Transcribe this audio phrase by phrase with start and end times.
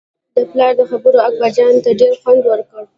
[0.35, 2.81] د پلار دې خبرو اکبرجان ته ډېر خوند ورکړ.